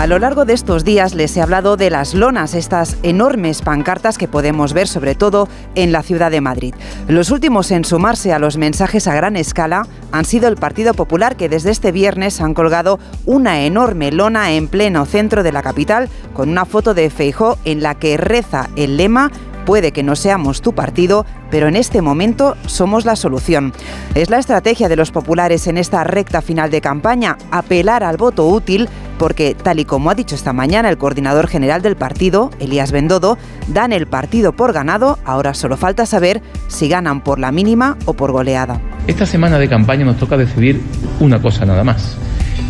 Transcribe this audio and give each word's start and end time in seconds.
A 0.00 0.06
lo 0.06 0.18
largo 0.18 0.46
de 0.46 0.54
estos 0.54 0.82
días 0.82 1.14
les 1.14 1.36
he 1.36 1.42
hablado 1.42 1.76
de 1.76 1.90
las 1.90 2.14
lonas, 2.14 2.54
estas 2.54 2.96
enormes 3.02 3.60
pancartas 3.60 4.16
que 4.16 4.28
podemos 4.28 4.72
ver 4.72 4.88
sobre 4.88 5.14
todo 5.14 5.46
en 5.74 5.92
la 5.92 6.02
ciudad 6.02 6.30
de 6.30 6.40
Madrid. 6.40 6.74
Los 7.06 7.30
últimos 7.30 7.70
en 7.70 7.84
sumarse 7.84 8.32
a 8.32 8.38
los 8.38 8.56
mensajes 8.56 9.06
a 9.06 9.14
gran 9.14 9.36
escala 9.36 9.86
han 10.10 10.24
sido 10.24 10.48
el 10.48 10.56
Partido 10.56 10.94
Popular 10.94 11.36
que 11.36 11.50
desde 11.50 11.70
este 11.70 11.92
viernes 11.92 12.40
han 12.40 12.54
colgado 12.54 12.98
una 13.26 13.60
enorme 13.60 14.10
lona 14.10 14.52
en 14.52 14.68
pleno 14.68 15.04
centro 15.04 15.42
de 15.42 15.52
la 15.52 15.60
capital 15.60 16.08
con 16.32 16.48
una 16.48 16.64
foto 16.64 16.94
de 16.94 17.10
Feijó 17.10 17.58
en 17.66 17.82
la 17.82 17.94
que 17.94 18.16
reza 18.16 18.70
el 18.76 18.96
lema 18.96 19.30
Puede 19.66 19.92
que 19.92 20.02
no 20.02 20.16
seamos 20.16 20.62
tu 20.62 20.74
partido, 20.74 21.26
pero 21.50 21.68
en 21.68 21.76
este 21.76 22.02
momento 22.02 22.56
somos 22.66 23.04
la 23.04 23.14
solución. 23.14 23.72
Es 24.14 24.30
la 24.30 24.38
estrategia 24.38 24.88
de 24.88 24.96
los 24.96 25.12
populares 25.12 25.66
en 25.66 25.78
esta 25.78 26.02
recta 26.02 26.40
final 26.42 26.70
de 26.70 26.80
campaña, 26.80 27.36
apelar 27.50 28.02
al 28.02 28.16
voto 28.16 28.48
útil, 28.48 28.88
porque 29.20 29.54
tal 29.54 29.78
y 29.78 29.84
como 29.84 30.10
ha 30.10 30.14
dicho 30.14 30.34
esta 30.34 30.54
mañana 30.54 30.88
el 30.88 30.96
coordinador 30.96 31.46
general 31.46 31.82
del 31.82 31.94
partido, 31.94 32.50
Elías 32.58 32.90
Bendodo, 32.90 33.36
dan 33.68 33.92
el 33.92 34.06
partido 34.06 34.52
por 34.52 34.72
ganado, 34.72 35.18
ahora 35.26 35.52
solo 35.52 35.76
falta 35.76 36.06
saber 36.06 36.40
si 36.68 36.88
ganan 36.88 37.22
por 37.22 37.38
la 37.38 37.52
mínima 37.52 37.98
o 38.06 38.14
por 38.14 38.32
goleada. 38.32 38.80
Esta 39.06 39.26
semana 39.26 39.58
de 39.58 39.68
campaña 39.68 40.06
nos 40.06 40.16
toca 40.16 40.38
decidir 40.38 40.80
una 41.20 41.42
cosa 41.42 41.66
nada 41.66 41.84
más, 41.84 42.16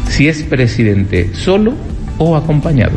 si 0.08 0.26
es 0.26 0.42
presidente 0.42 1.32
solo 1.36 1.74
o 2.18 2.34
acompañado. 2.34 2.96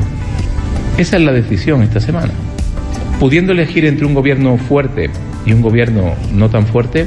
Esa 0.98 1.18
es 1.18 1.24
la 1.24 1.32
decisión 1.32 1.84
esta 1.84 2.00
semana. 2.00 2.34
Pudiendo 3.20 3.52
elegir 3.52 3.86
entre 3.86 4.08
un 4.08 4.16
gobierno 4.16 4.58
fuerte 4.58 5.12
y 5.46 5.54
un 5.54 5.62
gobierno 5.62 6.16
no 6.34 6.50
tan 6.50 6.66
fuerte, 6.66 7.06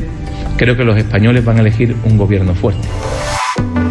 creo 0.57 0.77
que 0.77 0.85
los 0.85 0.97
españoles 0.97 1.45
van 1.45 1.57
a 1.57 1.63
elegir 1.63 1.97
un 2.05 2.17
gobierno 2.17 2.55
fuerte. 2.55 2.87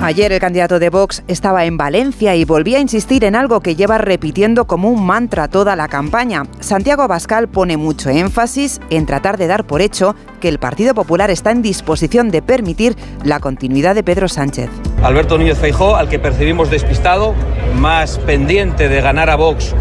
Ayer 0.05 0.31
el 0.31 0.39
candidato 0.39 0.77
de 0.77 0.91
Vox 0.91 1.23
estaba 1.27 1.65
en 1.65 1.77
Valencia 1.77 2.35
y 2.35 2.45
volvía 2.45 2.77
a 2.77 2.81
insistir 2.81 3.23
en 3.23 3.35
algo 3.35 3.61
que 3.61 3.75
lleva 3.75 3.97
repitiendo 3.97 4.65
como 4.65 4.87
un 4.87 5.03
mantra 5.03 5.47
toda 5.47 5.75
la 5.75 5.87
campaña. 5.87 6.43
Santiago 6.59 7.01
Abascal 7.01 7.47
pone 7.47 7.75
mucho 7.75 8.11
énfasis 8.11 8.79
en 8.91 9.07
tratar 9.07 9.37
de 9.39 9.47
dar 9.47 9.65
por 9.65 9.81
hecho 9.81 10.15
que 10.39 10.47
el 10.47 10.59
Partido 10.59 10.93
Popular 10.93 11.31
está 11.31 11.49
en 11.49 11.63
disposición 11.63 12.29
de 12.29 12.43
permitir 12.43 12.95
la 13.23 13.39
continuidad 13.39 13.95
de 13.95 14.03
Pedro 14.03 14.27
Sánchez. 14.27 14.69
Alberto 15.01 15.39
Núñez 15.39 15.57
Feijó, 15.57 15.95
al 15.95 16.07
que 16.07 16.19
percibimos 16.19 16.69
despistado, 16.69 17.33
más 17.73 18.19
pendiente 18.19 18.89
de 18.89 19.01
ganar 19.01 19.31
a 19.31 19.35
Vox 19.35 19.73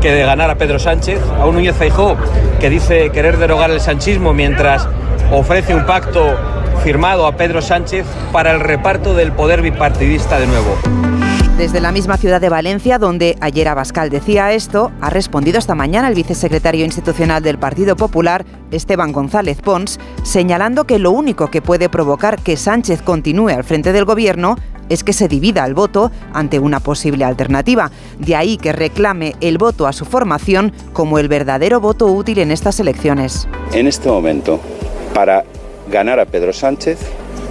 que 0.00 0.10
de 0.10 0.24
ganar 0.24 0.50
a 0.50 0.56
Pedro 0.56 0.80
Sánchez, 0.80 1.20
a 1.38 1.46
un 1.46 1.54
Núñez 1.54 1.76
Feijó 1.76 2.16
que 2.58 2.68
dice 2.68 3.10
querer 3.10 3.38
derogar 3.38 3.70
el 3.70 3.80
sanchismo 3.80 4.34
mientras 4.34 4.88
ofrece 5.30 5.74
un 5.74 5.84
pacto 5.84 6.36
firmado 6.82 7.26
a 7.26 7.36
Pedro 7.36 7.60
Sánchez 7.60 8.06
para 8.32 8.52
el 8.52 8.60
reparto 8.60 9.14
del 9.14 9.32
poder 9.32 9.62
bipartidista 9.62 10.38
de 10.38 10.46
nuevo. 10.46 10.76
Desde 11.58 11.80
la 11.80 11.90
misma 11.90 12.16
ciudad 12.16 12.40
de 12.40 12.48
Valencia, 12.48 12.98
donde 12.98 13.36
ayer 13.40 13.66
Abascal 13.66 14.10
decía 14.10 14.52
esto, 14.52 14.92
ha 15.00 15.10
respondido 15.10 15.58
esta 15.58 15.74
mañana 15.74 16.06
el 16.06 16.14
vicesecretario 16.14 16.84
institucional 16.84 17.42
del 17.42 17.58
Partido 17.58 17.96
Popular, 17.96 18.44
Esteban 18.70 19.10
González 19.10 19.60
Pons, 19.60 19.98
señalando 20.22 20.84
que 20.84 21.00
lo 21.00 21.10
único 21.10 21.50
que 21.50 21.60
puede 21.60 21.88
provocar 21.88 22.40
que 22.40 22.56
Sánchez 22.56 23.02
continúe 23.02 23.48
al 23.48 23.64
frente 23.64 23.92
del 23.92 24.04
gobierno 24.04 24.54
es 24.88 25.02
que 25.02 25.12
se 25.12 25.26
divida 25.26 25.66
el 25.66 25.74
voto 25.74 26.12
ante 26.32 26.60
una 26.60 26.78
posible 26.78 27.24
alternativa. 27.24 27.90
De 28.20 28.36
ahí 28.36 28.56
que 28.56 28.72
reclame 28.72 29.34
el 29.40 29.58
voto 29.58 29.88
a 29.88 29.92
su 29.92 30.04
formación 30.04 30.72
como 30.92 31.18
el 31.18 31.26
verdadero 31.26 31.80
voto 31.80 32.06
útil 32.06 32.38
en 32.38 32.52
estas 32.52 32.78
elecciones. 32.78 33.48
En 33.72 33.88
este 33.88 34.08
momento, 34.08 34.60
para 35.18 35.42
ganar 35.90 36.20
a 36.20 36.26
Pedro 36.26 36.52
Sánchez, 36.52 36.96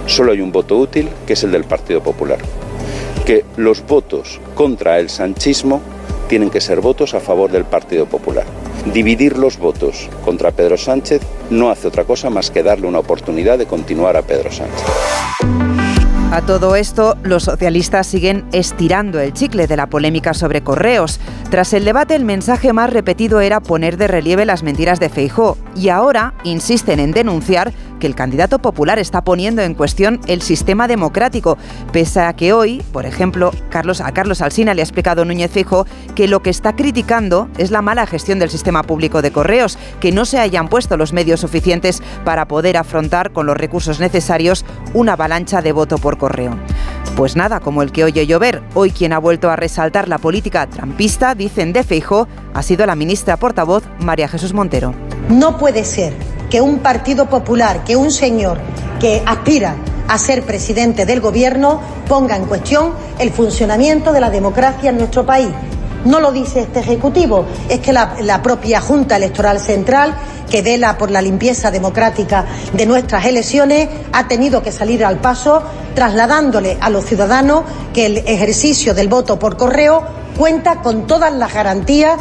solo 0.06 0.32
hay 0.32 0.40
un 0.40 0.50
voto 0.50 0.78
útil, 0.78 1.10
que 1.26 1.34
es 1.34 1.44
el 1.44 1.52
del 1.52 1.64
Partido 1.64 2.02
Popular 2.02 2.38
que 3.26 3.44
los 3.58 3.86
votos 3.86 4.40
contra 4.54 4.98
el 4.98 5.10
sanchismo 5.10 5.82
tienen 6.30 6.48
que 6.48 6.62
ser 6.62 6.80
votos 6.80 7.12
a 7.12 7.20
favor 7.20 7.50
del 7.50 7.66
Partido 7.66 8.06
Popular. 8.06 8.46
Dividir 8.94 9.36
los 9.36 9.58
votos 9.58 10.08
contra 10.24 10.50
Pedro 10.50 10.78
Sánchez 10.78 11.20
no 11.50 11.68
hace 11.68 11.88
otra 11.88 12.04
cosa 12.04 12.30
más 12.30 12.50
que 12.50 12.62
darle 12.62 12.86
una 12.86 13.00
oportunidad 13.00 13.58
de 13.58 13.66
continuar 13.66 14.16
a 14.16 14.22
Pedro 14.22 14.50
Sánchez. 14.50 15.67
A 16.30 16.42
todo 16.42 16.76
esto, 16.76 17.16
los 17.22 17.44
socialistas 17.44 18.06
siguen 18.06 18.44
estirando 18.52 19.18
el 19.18 19.32
chicle 19.32 19.66
de 19.66 19.78
la 19.78 19.86
polémica 19.86 20.34
sobre 20.34 20.62
correos. 20.62 21.20
Tras 21.50 21.72
el 21.72 21.86
debate, 21.86 22.14
el 22.14 22.26
mensaje 22.26 22.74
más 22.74 22.92
repetido 22.92 23.40
era 23.40 23.60
poner 23.60 23.96
de 23.96 24.08
relieve 24.08 24.44
las 24.44 24.62
mentiras 24.62 25.00
de 25.00 25.08
Feijó 25.08 25.56
y 25.74 25.88
ahora 25.88 26.34
insisten 26.44 27.00
en 27.00 27.12
denunciar 27.12 27.72
que 27.98 28.06
el 28.06 28.14
candidato 28.14 28.58
popular 28.58 28.98
está 28.98 29.22
poniendo 29.22 29.62
en 29.62 29.74
cuestión 29.74 30.20
el 30.26 30.42
sistema 30.42 30.88
democrático, 30.88 31.58
pese 31.92 32.20
a 32.20 32.32
que 32.32 32.52
hoy, 32.52 32.82
por 32.92 33.06
ejemplo, 33.06 33.52
Carlos, 33.70 34.00
a 34.00 34.12
Carlos 34.12 34.40
Alsina 34.40 34.74
le 34.74 34.82
ha 34.82 34.84
explicado 34.84 35.24
Núñez 35.24 35.50
Feijó 35.50 35.86
que 36.14 36.28
lo 36.28 36.42
que 36.42 36.50
está 36.50 36.74
criticando 36.74 37.48
es 37.58 37.70
la 37.70 37.82
mala 37.82 38.06
gestión 38.06 38.38
del 38.38 38.50
sistema 38.50 38.82
público 38.82 39.22
de 39.22 39.32
correos, 39.32 39.78
que 40.00 40.12
no 40.12 40.24
se 40.24 40.38
hayan 40.38 40.68
puesto 40.68 40.96
los 40.96 41.12
medios 41.12 41.40
suficientes 41.40 42.02
para 42.24 42.48
poder 42.48 42.76
afrontar 42.76 43.32
con 43.32 43.46
los 43.46 43.56
recursos 43.56 44.00
necesarios 44.00 44.64
una 44.94 45.14
avalancha 45.14 45.62
de 45.62 45.72
voto 45.72 45.98
por 45.98 46.18
correo. 46.18 46.56
Pues 47.16 47.34
nada, 47.36 47.60
como 47.60 47.82
el 47.82 47.90
que 47.90 48.04
oye 48.04 48.26
llover, 48.26 48.62
hoy 48.74 48.90
quien 48.90 49.12
ha 49.12 49.18
vuelto 49.18 49.50
a 49.50 49.56
resaltar 49.56 50.08
la 50.08 50.18
política 50.18 50.66
trampista, 50.68 51.34
dicen 51.34 51.72
de 51.72 51.82
Feijó, 51.82 52.28
ha 52.54 52.62
sido 52.62 52.86
la 52.86 52.94
ministra 52.94 53.36
portavoz 53.36 53.82
María 54.00 54.28
Jesús 54.28 54.54
Montero. 54.54 54.94
No 55.28 55.58
puede 55.58 55.84
ser 55.84 56.14
que 56.50 56.60
un 56.60 56.78
partido 56.78 57.28
popular, 57.28 57.84
que 57.84 57.96
un 57.96 58.10
señor 58.10 58.58
que 59.00 59.22
aspira 59.26 59.76
a 60.08 60.18
ser 60.18 60.42
presidente 60.44 61.04
del 61.06 61.20
gobierno 61.20 61.80
ponga 62.08 62.36
en 62.36 62.46
cuestión 62.46 62.92
el 63.18 63.30
funcionamiento 63.30 64.12
de 64.12 64.20
la 64.20 64.30
democracia 64.30 64.90
en 64.90 64.98
nuestro 64.98 65.24
país. 65.24 65.50
No 66.04 66.20
lo 66.20 66.32
dice 66.32 66.60
este 66.60 66.80
Ejecutivo, 66.80 67.44
es 67.68 67.80
que 67.80 67.92
la, 67.92 68.40
propia 68.42 68.80
Junta 68.80 69.16
Electoral 69.16 69.60
Central 69.60 70.14
que 70.48 70.62
vela 70.62 70.96
por 70.96 71.10
la 71.10 71.20
limpieza 71.20 71.70
democrática 71.70 72.46
de 72.72 72.86
nuestras 72.86 73.26
elecciones, 73.26 73.88
ha 74.12 74.28
tenido 74.28 74.62
que 74.62 74.72
salir 74.72 75.04
al 75.04 75.18
paso 75.18 75.62
trasladándole 75.94 76.78
a 76.80 76.88
los 76.88 77.04
ciudadanos 77.04 77.64
que 77.92 78.06
el 78.06 78.18
ejercicio 78.18 78.94
del 78.94 79.08
voto 79.08 79.38
por 79.38 79.58
correo 79.58 80.02
cuenta 80.38 80.76
con 80.76 81.06
todas 81.06 81.32
las 81.32 81.52
garantías. 81.52 82.18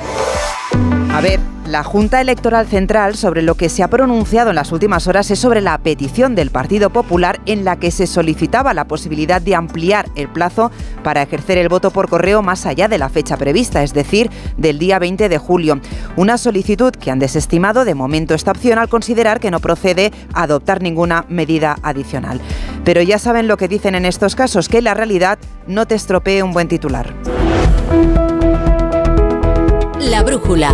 A 1.14 1.22
ver, 1.22 1.40
la 1.68 1.84
Junta 1.84 2.22
Electoral 2.22 2.66
Central 2.68 3.16
sobre 3.16 3.42
lo 3.42 3.56
que 3.56 3.70
se 3.70 3.84
ha 3.84 3.90
pronunciado 3.90 4.50
en 4.50 4.56
las 4.56 4.72
últimas 4.72 5.08
horas 5.08 5.30
es 5.32 5.40
sobre 5.40 5.62
la 5.62 5.78
petición 5.78 6.34
del 6.34 6.50
Partido 6.50 6.90
Popular 6.90 7.40
en 7.46 7.66
la 7.66 7.78
que 7.78 7.92
se 7.92 8.08
solicitaba 8.08 8.74
la 8.74 8.86
posibilidad 8.86 9.42
de 9.42 9.56
ampliar 9.56 10.10
el 10.16 10.30
plazo 10.30 10.72
para 11.04 11.22
ejercer 11.22 11.58
el 11.58 11.68
voto 11.68 11.92
por 11.92 12.10
correo 12.10 12.42
más 12.42 12.66
allá 12.66 12.88
de 12.88 12.98
la 12.98 13.10
fecha 13.10 13.38
prevista, 13.38 13.84
es 13.84 13.94
decir, 13.94 14.30
del 14.56 14.80
día 14.80 14.98
20 14.98 15.28
de 15.28 15.38
julio. 15.38 15.80
Una 16.16 16.38
solicitud 16.38 16.92
que 16.92 17.12
han 17.12 17.20
desestimado 17.20 17.84
de 17.84 17.96
momento 17.96 18.34
esta 18.34 18.52
opción 18.52 18.80
al 18.80 18.90
considerar 18.90 19.40
que 19.40 19.52
no 19.52 19.60
procede 19.60 20.12
adoptar 20.34 20.82
ninguna 20.82 21.26
medida 21.28 21.78
adicional. 21.84 22.40
Pero 22.86 23.02
ya 23.02 23.20
saben 23.20 23.48
lo 23.48 23.58
que 23.58 23.68
dicen 23.68 23.96
en 23.96 24.06
estos 24.06 24.36
casos, 24.36 24.70
que 24.70 24.82
la 24.82 24.94
realidad 24.94 25.38
no 25.68 25.86
te 25.86 25.96
estropee 25.96 26.44
un 26.44 26.54
buen 26.54 26.70
titular. 26.70 27.14
La 30.00 30.24
brújula. 30.24 30.74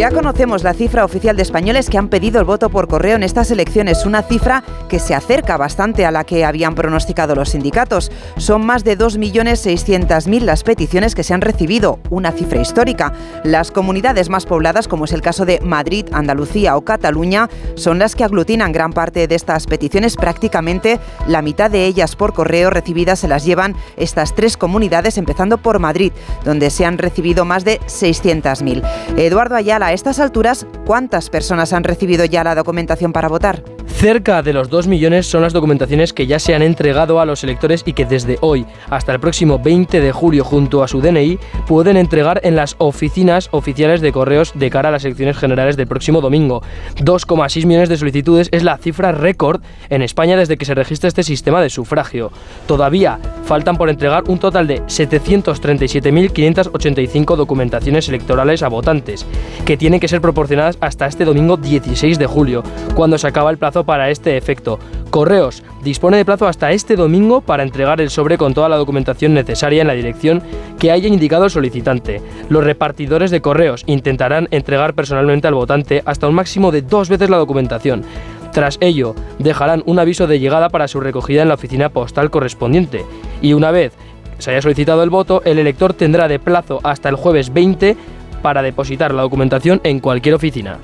Ya 0.00 0.10
conocemos 0.10 0.64
la 0.64 0.72
cifra 0.72 1.04
oficial 1.04 1.36
de 1.36 1.42
españoles 1.42 1.90
que 1.90 1.98
han 1.98 2.08
pedido 2.08 2.40
el 2.40 2.46
voto 2.46 2.70
por 2.70 2.88
correo 2.88 3.16
en 3.16 3.22
estas 3.22 3.50
elecciones, 3.50 4.06
una 4.06 4.22
cifra 4.22 4.64
que 4.88 4.98
se 4.98 5.14
acerca 5.14 5.58
bastante 5.58 6.06
a 6.06 6.10
la 6.10 6.24
que 6.24 6.46
habían 6.46 6.74
pronosticado 6.74 7.34
los 7.34 7.50
sindicatos. 7.50 8.10
Son 8.38 8.64
más 8.64 8.82
de 8.82 8.96
2.600.000 8.96 10.40
las 10.40 10.62
peticiones 10.62 11.14
que 11.14 11.22
se 11.22 11.34
han 11.34 11.42
recibido, 11.42 11.98
una 12.08 12.32
cifra 12.32 12.62
histórica. 12.62 13.12
Las 13.44 13.70
comunidades 13.70 14.30
más 14.30 14.46
pobladas, 14.46 14.88
como 14.88 15.04
es 15.04 15.12
el 15.12 15.20
caso 15.20 15.44
de 15.44 15.60
Madrid, 15.60 16.06
Andalucía 16.12 16.78
o 16.78 16.80
Cataluña, 16.80 17.50
son 17.74 17.98
las 17.98 18.16
que 18.16 18.24
aglutinan 18.24 18.72
gran 18.72 18.94
parte 18.94 19.28
de 19.28 19.34
estas 19.34 19.66
peticiones. 19.66 20.16
Prácticamente 20.16 20.98
la 21.26 21.42
mitad 21.42 21.70
de 21.70 21.84
ellas 21.84 22.16
por 22.16 22.32
correo 22.32 22.70
recibidas 22.70 23.18
se 23.18 23.28
las 23.28 23.44
llevan 23.44 23.76
estas 23.98 24.34
tres 24.34 24.56
comunidades, 24.56 25.18
empezando 25.18 25.58
por 25.58 25.78
Madrid, 25.78 26.12
donde 26.42 26.70
se 26.70 26.86
han 26.86 26.96
recibido 26.96 27.44
más 27.44 27.66
de 27.66 27.80
600.000. 27.80 28.82
Eduardo 29.18 29.56
Ayala 29.56 29.89
a 29.90 29.92
estas 29.92 30.20
alturas, 30.20 30.68
¿cuántas 30.86 31.30
personas 31.30 31.72
han 31.72 31.82
recibido 31.82 32.24
ya 32.24 32.44
la 32.44 32.54
documentación 32.54 33.12
para 33.12 33.28
votar? 33.28 33.64
Cerca 34.00 34.42
de 34.42 34.52
los 34.54 34.70
2 34.70 34.86
millones 34.86 35.26
son 35.26 35.42
las 35.42 35.52
documentaciones 35.52 36.14
que 36.14 36.26
ya 36.26 36.38
se 36.38 36.54
han 36.54 36.62
entregado 36.62 37.20
a 37.20 37.26
los 37.26 37.44
electores 37.44 37.82
y 37.84 37.92
que 37.92 38.06
desde 38.06 38.38
hoy 38.40 38.64
hasta 38.88 39.12
el 39.12 39.20
próximo 39.20 39.58
20 39.58 40.00
de 40.00 40.10
julio 40.10 40.42
junto 40.42 40.82
a 40.82 40.88
su 40.88 41.02
DNI 41.02 41.38
pueden 41.66 41.98
entregar 41.98 42.40
en 42.42 42.56
las 42.56 42.76
oficinas 42.78 43.50
oficiales 43.50 44.00
de 44.00 44.10
correos 44.10 44.52
de 44.54 44.70
cara 44.70 44.88
a 44.88 44.92
las 44.92 45.04
elecciones 45.04 45.36
generales 45.36 45.76
del 45.76 45.86
próximo 45.86 46.22
domingo. 46.22 46.62
2,6 46.96 47.66
millones 47.66 47.90
de 47.90 47.98
solicitudes 47.98 48.48
es 48.52 48.62
la 48.62 48.78
cifra 48.78 49.12
récord 49.12 49.60
en 49.90 50.00
España 50.00 50.34
desde 50.34 50.56
que 50.56 50.64
se 50.64 50.74
registra 50.74 51.08
este 51.08 51.22
sistema 51.22 51.60
de 51.60 51.68
sufragio. 51.68 52.32
Todavía 52.66 53.18
faltan 53.44 53.76
por 53.76 53.90
entregar 53.90 54.24
un 54.28 54.38
total 54.38 54.66
de 54.66 54.80
737.585 54.84 57.36
documentaciones 57.36 58.08
electorales 58.08 58.62
a 58.62 58.68
votantes, 58.68 59.26
que 59.66 59.76
tienen 59.76 60.00
que 60.00 60.08
ser 60.08 60.22
proporcionadas 60.22 60.78
hasta 60.80 61.04
este 61.04 61.26
domingo 61.26 61.58
16 61.58 62.18
de 62.18 62.26
julio, 62.26 62.62
cuando 62.94 63.18
se 63.18 63.26
acaba 63.26 63.50
el 63.50 63.58
plazo 63.58 63.84
para 63.90 64.08
este 64.08 64.36
efecto. 64.36 64.78
Correos 65.10 65.64
dispone 65.82 66.16
de 66.16 66.24
plazo 66.24 66.46
hasta 66.46 66.70
este 66.70 66.94
domingo 66.94 67.40
para 67.40 67.64
entregar 67.64 68.00
el 68.00 68.08
sobre 68.08 68.38
con 68.38 68.54
toda 68.54 68.68
la 68.68 68.76
documentación 68.76 69.34
necesaria 69.34 69.80
en 69.80 69.88
la 69.88 69.94
dirección 69.94 70.44
que 70.78 70.92
haya 70.92 71.08
indicado 71.08 71.46
el 71.46 71.50
solicitante. 71.50 72.22
Los 72.48 72.62
repartidores 72.62 73.32
de 73.32 73.40
correos 73.40 73.82
intentarán 73.86 74.46
entregar 74.52 74.94
personalmente 74.94 75.48
al 75.48 75.54
votante 75.54 76.04
hasta 76.04 76.28
un 76.28 76.36
máximo 76.36 76.70
de 76.70 76.82
dos 76.82 77.08
veces 77.08 77.30
la 77.30 77.38
documentación. 77.38 78.04
Tras 78.52 78.78
ello, 78.80 79.16
dejarán 79.40 79.82
un 79.86 79.98
aviso 79.98 80.28
de 80.28 80.38
llegada 80.38 80.68
para 80.68 80.86
su 80.86 81.00
recogida 81.00 81.42
en 81.42 81.48
la 81.48 81.54
oficina 81.54 81.88
postal 81.88 82.30
correspondiente. 82.30 83.04
Y 83.42 83.54
una 83.54 83.72
vez 83.72 83.92
se 84.38 84.52
haya 84.52 84.62
solicitado 84.62 85.02
el 85.02 85.10
voto, 85.10 85.42
el 85.44 85.58
elector 85.58 85.94
tendrá 85.94 86.28
de 86.28 86.38
plazo 86.38 86.78
hasta 86.84 87.08
el 87.08 87.16
jueves 87.16 87.52
20 87.52 87.96
para 88.40 88.62
depositar 88.62 89.12
la 89.12 89.22
documentación 89.22 89.80
en 89.82 89.98
cualquier 89.98 90.36
oficina. 90.36 90.78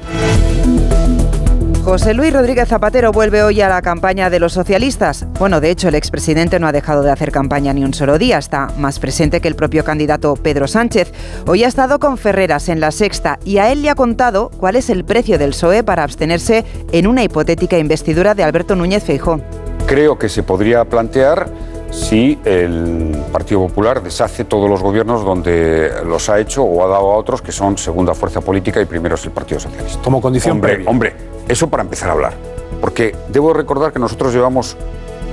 José 1.86 2.14
Luis 2.14 2.32
Rodríguez 2.32 2.68
Zapatero 2.68 3.12
vuelve 3.12 3.44
hoy 3.44 3.60
a 3.60 3.68
la 3.68 3.80
campaña 3.80 4.28
de 4.28 4.40
los 4.40 4.54
socialistas. 4.54 5.24
Bueno, 5.38 5.60
de 5.60 5.70
hecho, 5.70 5.86
el 5.86 5.94
expresidente 5.94 6.58
no 6.58 6.66
ha 6.66 6.72
dejado 6.72 7.04
de 7.04 7.12
hacer 7.12 7.30
campaña 7.30 7.72
ni 7.72 7.84
un 7.84 7.94
solo 7.94 8.18
día, 8.18 8.38
está 8.38 8.72
más 8.76 8.98
presente 8.98 9.40
que 9.40 9.46
el 9.46 9.54
propio 9.54 9.84
candidato 9.84 10.34
Pedro 10.34 10.66
Sánchez. 10.66 11.12
Hoy 11.46 11.62
ha 11.62 11.68
estado 11.68 12.00
con 12.00 12.18
Ferreras 12.18 12.68
en 12.70 12.80
la 12.80 12.90
sexta 12.90 13.38
y 13.44 13.58
a 13.58 13.70
él 13.70 13.82
le 13.82 13.90
ha 13.90 13.94
contado 13.94 14.50
cuál 14.58 14.74
es 14.74 14.90
el 14.90 15.04
precio 15.04 15.38
del 15.38 15.50
PSOE 15.50 15.84
para 15.84 16.02
abstenerse 16.02 16.64
en 16.90 17.06
una 17.06 17.22
hipotética 17.22 17.78
investidura 17.78 18.34
de 18.34 18.42
Alberto 18.42 18.74
Núñez 18.74 19.04
Feijó. 19.04 19.40
Creo 19.86 20.18
que 20.18 20.28
se 20.28 20.42
podría 20.42 20.84
plantear 20.86 21.48
si 21.90 22.38
el 22.44 23.16
Partido 23.32 23.66
Popular 23.66 24.02
deshace 24.02 24.44
todos 24.44 24.68
los 24.68 24.82
gobiernos 24.82 25.24
donde 25.24 25.90
los 26.04 26.28
ha 26.28 26.38
hecho 26.38 26.62
o 26.62 26.84
ha 26.84 26.88
dado 26.88 27.12
a 27.12 27.16
otros 27.16 27.42
que 27.42 27.52
son 27.52 27.78
segunda 27.78 28.14
fuerza 28.14 28.40
política 28.40 28.80
y 28.80 28.84
primero 28.84 29.14
es 29.14 29.24
el 29.24 29.30
Partido 29.30 29.60
Socialista. 29.60 30.00
Como 30.02 30.20
condición 30.20 30.56
Hombre, 30.56 30.74
previa. 30.74 30.90
hombre, 30.90 31.14
eso 31.48 31.68
para 31.68 31.82
empezar 31.82 32.10
a 32.10 32.12
hablar. 32.12 32.34
Porque 32.80 33.14
debo 33.28 33.52
recordar 33.52 33.92
que 33.92 33.98
nosotros 33.98 34.34
llevamos 34.34 34.76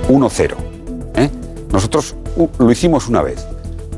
1-0. 0.08 0.54
¿eh? 1.16 1.30
Nosotros 1.72 2.14
lo 2.58 2.70
hicimos 2.70 3.08
una 3.08 3.22
vez. 3.22 3.46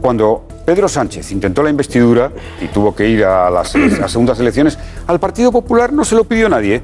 Cuando 0.01 0.45
Pedro 0.65 0.89
Sánchez 0.89 1.31
intentó 1.33 1.63
la 1.63 1.71
investidura 1.71 2.33
y 2.61 2.67
tuvo 2.67 2.95
que 2.95 3.09
ir 3.09 3.25
a 3.25 3.51
las, 3.51 3.75
a 3.77 4.09
segundas 4.09 4.41
elecciones, 4.41 4.79
al 5.07 5.21
Partido 5.21 5.53
Popular 5.53 5.93
no 5.93 6.05
se 6.05 6.17
lo 6.17 6.25
pidió 6.25 6.49
nadie. 6.49 6.83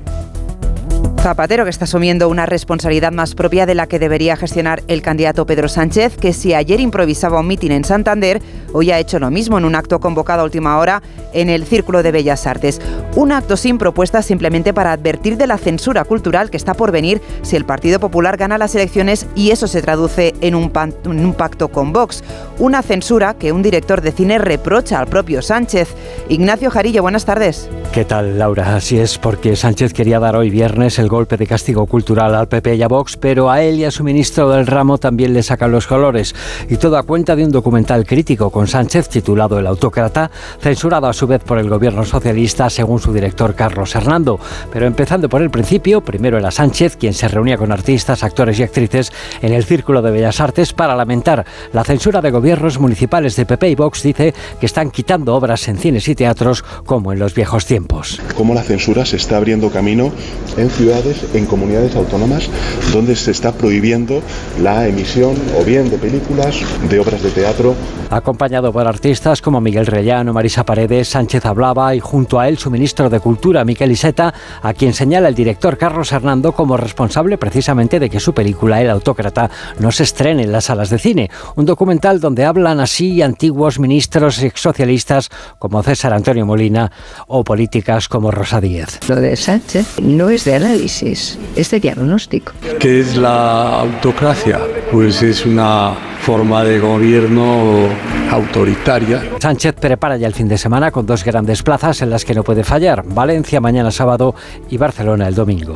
Zapatero, 1.22 1.62
que 1.62 1.70
está 1.70 1.84
asumiendo 1.84 2.28
una 2.28 2.46
responsabilidad 2.46 3.12
más 3.12 3.36
propia 3.36 3.64
de 3.64 3.76
la 3.76 3.86
que 3.86 4.00
debería 4.00 4.34
gestionar 4.34 4.82
el 4.88 5.02
candidato 5.02 5.46
Pedro 5.46 5.68
Sánchez, 5.68 6.16
que 6.16 6.32
si 6.32 6.52
ayer 6.52 6.80
improvisaba 6.80 7.38
un 7.38 7.46
mitin 7.46 7.70
en 7.70 7.84
Santander, 7.84 8.42
hoy 8.72 8.90
ha 8.90 8.98
hecho 8.98 9.20
lo 9.20 9.30
mismo 9.30 9.56
en 9.56 9.64
un 9.64 9.76
acto 9.76 10.00
convocado 10.00 10.40
a 10.40 10.44
última 10.44 10.76
hora 10.78 11.00
en 11.32 11.48
el 11.48 11.64
Círculo 11.64 12.02
de 12.02 12.10
Bellas 12.10 12.44
Artes. 12.48 12.80
Un 13.14 13.30
acto 13.30 13.56
sin 13.56 13.78
propuestas 13.78 14.26
simplemente 14.26 14.74
para 14.74 14.90
advertir 14.90 15.36
de 15.36 15.46
la 15.46 15.58
censura 15.58 16.04
cultural 16.04 16.50
que 16.50 16.56
está 16.56 16.74
por 16.74 16.90
venir 16.90 17.22
si 17.42 17.54
el 17.54 17.64
Partido 17.64 18.00
Popular 18.00 18.36
gana 18.36 18.58
las 18.58 18.74
elecciones 18.74 19.28
y 19.36 19.52
eso 19.52 19.68
se 19.68 19.80
traduce 19.80 20.34
en 20.40 20.56
un, 20.56 20.70
pan- 20.70 20.94
en 21.04 21.24
un 21.24 21.34
pacto 21.34 21.68
con 21.68 21.92
Vox. 21.92 22.24
Una 22.58 22.82
censura 22.82 23.34
que 23.34 23.52
un 23.52 23.62
director 23.62 24.00
de 24.00 24.10
cine 24.10 24.38
reprocha 24.38 24.98
al 24.98 25.06
propio 25.06 25.40
Sánchez. 25.40 25.94
Ignacio 26.28 26.68
Jarillo, 26.68 27.02
buenas 27.02 27.24
tardes. 27.24 27.70
¿Qué 27.92 28.04
tal, 28.04 28.40
Laura? 28.40 28.74
Así 28.74 28.98
es, 28.98 29.18
porque 29.18 29.54
Sánchez 29.54 29.92
quería 29.92 30.18
dar 30.18 30.34
hoy 30.34 30.50
viernes 30.50 30.98
el 30.98 31.11
golpe 31.12 31.36
de 31.36 31.46
castigo 31.46 31.84
cultural 31.84 32.34
al 32.34 32.48
PP 32.48 32.76
y 32.76 32.82
a 32.82 32.88
Vox, 32.88 33.18
pero 33.18 33.50
a 33.50 33.62
él 33.62 33.78
y 33.78 33.84
a 33.84 33.90
su 33.90 34.02
ministro 34.02 34.48
del 34.48 34.66
ramo 34.66 34.96
también 34.96 35.34
le 35.34 35.42
sacan 35.42 35.70
los 35.70 35.86
colores. 35.86 36.34
Y 36.70 36.78
todo 36.78 36.96
a 36.96 37.02
cuenta 37.02 37.36
de 37.36 37.44
un 37.44 37.52
documental 37.52 38.06
crítico 38.06 38.48
con 38.48 38.66
Sánchez 38.66 39.10
titulado 39.10 39.58
El 39.58 39.66
Autócrata, 39.66 40.30
censurado 40.58 41.08
a 41.08 41.12
su 41.12 41.26
vez 41.26 41.44
por 41.44 41.58
el 41.58 41.68
gobierno 41.68 42.06
socialista 42.06 42.70
según 42.70 42.98
su 42.98 43.12
director 43.12 43.54
Carlos 43.54 43.94
Hernando. 43.94 44.40
Pero 44.72 44.86
empezando 44.86 45.28
por 45.28 45.42
el 45.42 45.50
principio, 45.50 46.00
primero 46.00 46.38
era 46.38 46.50
Sánchez 46.50 46.96
quien 46.96 47.12
se 47.12 47.28
reunía 47.28 47.58
con 47.58 47.72
artistas, 47.72 48.24
actores 48.24 48.58
y 48.58 48.62
actrices 48.62 49.12
en 49.42 49.52
el 49.52 49.64
Círculo 49.64 50.00
de 50.00 50.12
Bellas 50.12 50.40
Artes 50.40 50.72
para 50.72 50.96
lamentar 50.96 51.44
la 51.74 51.84
censura 51.84 52.22
de 52.22 52.30
gobiernos 52.30 52.78
municipales 52.78 53.36
de 53.36 53.44
PP 53.44 53.68
y 53.68 53.74
Vox. 53.74 54.02
Dice 54.02 54.32
que 54.58 54.66
están 54.66 54.90
quitando 54.90 55.34
obras 55.34 55.68
en 55.68 55.76
cines 55.76 56.08
y 56.08 56.14
teatros 56.14 56.64
como 56.86 57.12
en 57.12 57.18
los 57.18 57.34
viejos 57.34 57.66
tiempos. 57.66 58.18
cómo 58.34 58.54
la 58.54 58.62
censura 58.62 59.04
se 59.04 59.16
está 59.16 59.36
abriendo 59.36 59.70
camino 59.70 60.10
en 60.56 60.70
ciudades, 60.70 61.01
en 61.34 61.46
comunidades 61.46 61.96
autónomas, 61.96 62.48
donde 62.92 63.16
se 63.16 63.30
está 63.30 63.52
prohibiendo 63.52 64.22
la 64.60 64.86
emisión 64.86 65.34
o 65.58 65.64
bien 65.64 65.90
de 65.90 65.98
películas, 65.98 66.56
de 66.88 67.00
obras 67.00 67.22
de 67.22 67.30
teatro. 67.30 67.74
Acompañado 68.10 68.72
por 68.72 68.86
artistas 68.86 69.40
como 69.40 69.60
Miguel 69.60 69.86
Rellano, 69.86 70.32
Marisa 70.32 70.64
Paredes, 70.64 71.08
Sánchez 71.08 71.44
hablaba 71.46 71.94
y 71.94 72.00
junto 72.00 72.38
a 72.38 72.48
él 72.48 72.58
su 72.58 72.70
ministro 72.70 73.08
de 73.08 73.20
Cultura, 73.20 73.64
Miquel 73.64 73.92
Iseta, 73.92 74.34
a 74.62 74.74
quien 74.74 74.92
señala 74.92 75.28
el 75.28 75.34
director 75.34 75.78
Carlos 75.78 76.12
Hernando 76.12 76.52
como 76.52 76.76
responsable 76.76 77.38
precisamente 77.38 77.98
de 77.98 78.10
que 78.10 78.20
su 78.20 78.34
película 78.34 78.80
El 78.80 78.90
Autócrata 78.90 79.50
no 79.78 79.90
se 79.90 80.02
estrene 80.02 80.42
en 80.42 80.52
las 80.52 80.64
salas 80.64 80.90
de 80.90 80.98
cine. 80.98 81.30
Un 81.56 81.64
documental 81.64 82.20
donde 82.20 82.44
hablan 82.44 82.80
así 82.80 83.22
antiguos 83.22 83.78
ministros 83.78 84.42
exsocialistas 84.42 85.30
como 85.58 85.82
César 85.82 86.12
Antonio 86.12 86.46
Molina 86.46 86.92
o 87.26 87.44
políticas 87.44 88.08
como 88.08 88.30
Rosa 88.30 88.60
Díez. 88.60 89.00
Lo 89.08 89.16
de 89.16 89.36
Sánchez 89.36 90.00
no 90.00 90.28
es 90.28 90.44
de 90.44 90.54
análisis, 90.54 90.91
es 91.00 91.70
de 91.70 91.80
diagnóstico. 91.80 92.52
¿Qué 92.78 93.00
es 93.00 93.16
la 93.16 93.80
autocracia? 93.80 94.60
Pues 94.90 95.22
es 95.22 95.46
una 95.46 95.94
forma 96.20 96.62
de 96.64 96.78
gobierno 96.78 97.88
autoritaria. 98.30 99.22
Sánchez 99.40 99.74
prepara 99.74 100.16
ya 100.16 100.26
el 100.26 100.34
fin 100.34 100.48
de 100.48 100.58
semana 100.58 100.90
con 100.90 101.06
dos 101.06 101.24
grandes 101.24 101.62
plazas 101.62 102.02
en 102.02 102.10
las 102.10 102.24
que 102.24 102.34
no 102.34 102.44
puede 102.44 102.64
fallar, 102.64 103.04
Valencia 103.06 103.60
mañana 103.60 103.90
sábado 103.90 104.34
y 104.70 104.76
Barcelona 104.76 105.28
el 105.28 105.34
domingo. 105.34 105.74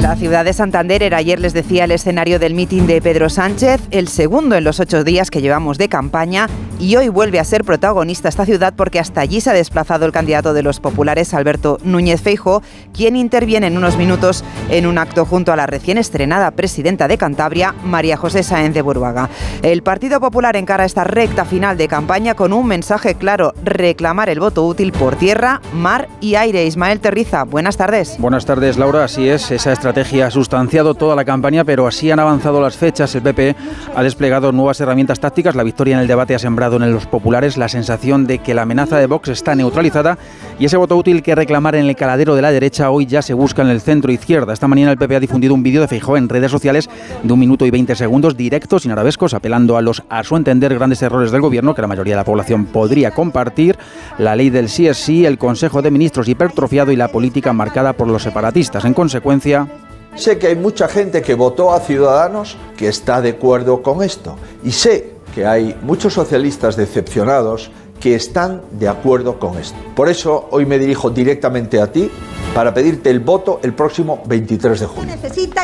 La 0.00 0.16
ciudad 0.16 0.44
de 0.44 0.52
Santander 0.52 1.02
era 1.02 1.18
ayer, 1.18 1.38
les 1.38 1.52
decía, 1.52 1.84
el 1.84 1.92
escenario 1.92 2.38
del 2.38 2.54
mitin 2.54 2.86
de 2.86 3.00
Pedro 3.00 3.28
Sánchez, 3.28 3.80
el 3.90 4.08
segundo 4.08 4.56
en 4.56 4.64
los 4.64 4.80
ocho 4.80 5.04
días 5.04 5.30
que 5.30 5.40
llevamos 5.40 5.78
de 5.78 5.88
campaña, 5.88 6.48
y 6.82 6.96
hoy 6.96 7.08
vuelve 7.08 7.38
a 7.38 7.44
ser 7.44 7.62
protagonista 7.62 8.28
esta 8.28 8.44
ciudad 8.44 8.74
porque 8.76 8.98
hasta 8.98 9.20
allí 9.20 9.40
se 9.40 9.50
ha 9.50 9.52
desplazado 9.52 10.04
el 10.04 10.10
candidato 10.10 10.52
de 10.52 10.64
los 10.64 10.80
populares, 10.80 11.32
Alberto 11.32 11.78
Núñez 11.84 12.20
Feijo, 12.20 12.60
quien 12.92 13.14
interviene 13.14 13.68
en 13.68 13.76
unos 13.76 13.96
minutos 13.96 14.42
en 14.68 14.86
un 14.88 14.98
acto 14.98 15.24
junto 15.24 15.52
a 15.52 15.56
la 15.56 15.66
recién 15.66 15.96
estrenada 15.96 16.50
presidenta 16.50 17.06
de 17.06 17.18
Cantabria, 17.18 17.72
María 17.84 18.16
José 18.16 18.42
Sáenz 18.42 18.74
de 18.74 18.82
Burbaga. 18.82 19.30
El 19.62 19.84
Partido 19.84 20.18
Popular 20.18 20.56
encara 20.56 20.84
esta 20.84 21.04
recta 21.04 21.44
final 21.44 21.78
de 21.78 21.86
campaña 21.86 22.34
con 22.34 22.52
un 22.52 22.66
mensaje 22.66 23.14
claro, 23.14 23.54
reclamar 23.62 24.28
el 24.28 24.40
voto 24.40 24.66
útil 24.66 24.90
por 24.90 25.14
tierra, 25.14 25.60
mar 25.72 26.08
y 26.20 26.34
aire. 26.34 26.66
Ismael 26.66 26.98
Terriza, 26.98 27.44
buenas 27.44 27.76
tardes. 27.76 28.16
Buenas 28.18 28.44
tardes, 28.44 28.76
Laura. 28.76 29.04
Así 29.04 29.28
es, 29.28 29.52
esa 29.52 29.72
estrategia 29.72 30.26
ha 30.26 30.30
sustanciado 30.32 30.94
toda 30.94 31.14
la 31.14 31.24
campaña, 31.24 31.62
pero 31.62 31.86
así 31.86 32.10
han 32.10 32.18
avanzado 32.18 32.60
las 32.60 32.76
fechas. 32.76 33.14
El 33.14 33.22
PP 33.22 33.54
ha 33.94 34.02
desplegado 34.02 34.50
nuevas 34.50 34.80
herramientas 34.80 35.20
tácticas. 35.20 35.54
La 35.54 35.62
victoria 35.62 35.94
en 35.94 36.00
el 36.00 36.08
debate 36.08 36.34
ha 36.34 36.40
sembrado 36.40 36.71
en 36.76 36.92
los 36.92 37.06
populares 37.06 37.56
la 37.56 37.68
sensación 37.68 38.26
de 38.26 38.38
que 38.38 38.54
la 38.54 38.62
amenaza 38.62 38.98
de 38.98 39.06
Vox 39.06 39.28
está 39.28 39.54
neutralizada 39.54 40.16
y 40.58 40.64
ese 40.64 40.76
voto 40.76 40.96
útil 40.96 41.22
que 41.22 41.34
reclamar 41.34 41.74
en 41.74 41.86
el 41.86 41.96
caladero 41.96 42.34
de 42.34 42.42
la 42.42 42.52
derecha 42.52 42.90
hoy 42.90 43.06
ya 43.06 43.20
se 43.20 43.34
busca 43.34 43.62
en 43.62 43.68
el 43.68 43.80
centro 43.80 44.12
izquierda. 44.12 44.52
Esta 44.52 44.68
mañana 44.68 44.92
el 44.92 44.98
PP 44.98 45.16
ha 45.16 45.20
difundido 45.20 45.54
un 45.54 45.62
vídeo 45.62 45.80
de 45.80 45.88
Feijóo 45.88 46.16
en 46.16 46.28
redes 46.28 46.50
sociales 46.50 46.88
de 47.22 47.32
un 47.32 47.38
minuto 47.38 47.66
y 47.66 47.70
20 47.70 47.94
segundos 47.96 48.36
directos 48.36 48.82
sin 48.82 48.92
arabescos, 48.92 49.34
apelando 49.34 49.76
a 49.76 49.82
los, 49.82 50.02
a 50.08 50.24
su 50.24 50.36
entender, 50.36 50.74
grandes 50.74 51.02
errores 51.02 51.30
del 51.30 51.40
gobierno 51.40 51.74
que 51.74 51.82
la 51.82 51.88
mayoría 51.88 52.14
de 52.14 52.20
la 52.20 52.24
población 52.24 52.66
podría 52.66 53.10
compartir, 53.10 53.76
la 54.18 54.36
ley 54.36 54.50
del 54.50 54.68
sí 54.68 54.86
es 54.86 54.98
sí, 54.98 55.26
el 55.26 55.38
Consejo 55.38 55.82
de 55.82 55.90
Ministros 55.90 56.28
hipertrofiado 56.28 56.92
y 56.92 56.96
la 56.96 57.08
política 57.08 57.52
marcada 57.52 57.92
por 57.92 58.08
los 58.08 58.22
separatistas. 58.22 58.84
En 58.84 58.94
consecuencia, 58.94 59.68
Sé 60.14 60.38
que 60.38 60.48
hay 60.48 60.56
mucha 60.56 60.88
gente 60.88 61.22
que 61.22 61.34
votó 61.34 61.72
a 61.72 61.80
Ciudadanos 61.80 62.58
que 62.76 62.88
está 62.88 63.22
de 63.22 63.30
acuerdo 63.30 63.82
con 63.82 64.02
esto. 64.02 64.36
Y 64.62 64.72
sé 64.72 65.14
que 65.34 65.46
hay 65.46 65.76
muchos 65.82 66.14
socialistas 66.14 66.76
decepcionados 66.76 67.70
que 68.02 68.16
están 68.16 68.62
de 68.72 68.88
acuerdo 68.88 69.38
con 69.38 69.58
esto. 69.58 69.78
Por 69.94 70.08
eso 70.08 70.48
hoy 70.50 70.66
me 70.66 70.76
dirijo 70.76 71.10
directamente 71.10 71.80
a 71.80 71.92
ti 71.92 72.10
para 72.52 72.74
pedirte 72.74 73.10
el 73.10 73.20
voto 73.20 73.60
el 73.62 73.74
próximo 73.74 74.22
23 74.26 74.80
de 74.80 74.86
junio. 74.86 75.14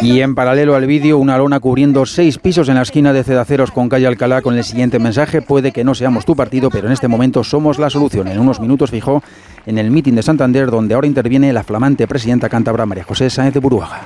Y 0.03 0.21
en 0.21 0.37
paralelo 0.37 0.77
al 0.77 0.87
vídeo, 0.87 1.19
una 1.19 1.37
lona 1.37 1.59
cubriendo 1.59 2.07
seis 2.07 2.39
pisos 2.39 2.69
en 2.69 2.77
la 2.77 2.83
esquina 2.83 3.13
de 3.13 3.25
Cedaceros 3.25 3.73
con 3.73 3.89
calle 3.89 4.07
Alcalá 4.07 4.41
con 4.41 4.57
el 4.57 4.63
siguiente 4.63 5.01
mensaje: 5.01 5.43
Puede 5.43 5.73
que 5.73 5.83
no 5.83 5.97
seamos 5.97 6.25
tu 6.25 6.37
partido, 6.37 6.71
pero 6.71 6.87
en 6.87 6.93
este 6.93 7.09
momento 7.09 7.43
somos 7.43 7.81
la 7.81 7.91
solución. 7.91 8.29
En 8.29 8.39
unos 8.39 8.61
minutos 8.61 8.91
fijó 8.91 9.23
en 9.67 9.79
el 9.79 9.91
mitin 9.91 10.15
de 10.15 10.23
Santander, 10.23 10.71
donde 10.71 10.95
ahora 10.95 11.09
interviene 11.09 11.53
la 11.53 11.65
flamante 11.65 12.07
presidenta 12.07 12.49
cántabra 12.49 12.87
María 12.87 13.03
José 13.03 13.29
Sáenz 13.31 13.53
de 13.53 13.61
Buruaga. 13.61 14.03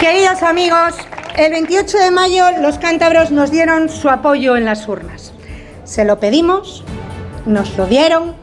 Queridos 0.00 0.42
amigos, 0.42 0.94
el 1.38 1.52
28 1.52 1.98
de 1.98 2.10
mayo 2.10 2.44
los 2.60 2.78
cántabros 2.78 3.30
nos 3.30 3.52
dieron 3.52 3.88
su 3.88 4.08
apoyo 4.08 4.56
en 4.56 4.64
las 4.64 4.88
urnas. 4.88 5.32
Se 5.84 6.04
lo 6.04 6.18
pedimos, 6.18 6.84
nos 7.46 7.76
lo 7.76 7.86
dieron 7.86 8.34